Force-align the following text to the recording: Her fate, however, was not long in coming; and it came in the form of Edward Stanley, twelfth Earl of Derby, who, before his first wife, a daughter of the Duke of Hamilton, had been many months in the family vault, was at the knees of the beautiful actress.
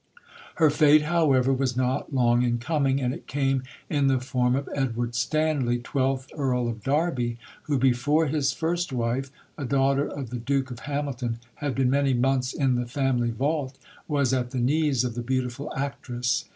Her 0.55 0.71
fate, 0.71 1.03
however, 1.03 1.53
was 1.53 1.77
not 1.77 2.11
long 2.11 2.41
in 2.41 2.57
coming; 2.57 2.99
and 2.99 3.13
it 3.13 3.27
came 3.27 3.61
in 3.87 4.07
the 4.07 4.19
form 4.19 4.55
of 4.55 4.67
Edward 4.73 5.13
Stanley, 5.13 5.77
twelfth 5.77 6.31
Earl 6.35 6.67
of 6.67 6.81
Derby, 6.83 7.37
who, 7.65 7.77
before 7.77 8.25
his 8.25 8.51
first 8.51 8.91
wife, 8.91 9.29
a 9.59 9.63
daughter 9.65 10.07
of 10.07 10.31
the 10.31 10.39
Duke 10.39 10.71
of 10.71 10.79
Hamilton, 10.89 11.37
had 11.57 11.75
been 11.75 11.91
many 11.91 12.15
months 12.15 12.51
in 12.51 12.73
the 12.73 12.87
family 12.87 13.29
vault, 13.29 13.77
was 14.07 14.33
at 14.33 14.49
the 14.49 14.57
knees 14.57 15.03
of 15.03 15.13
the 15.13 15.21
beautiful 15.21 15.71
actress. 15.77 16.45